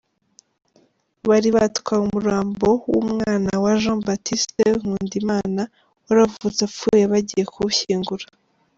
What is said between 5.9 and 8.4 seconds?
wari wavutse apfuye bagiye kuwushyingura.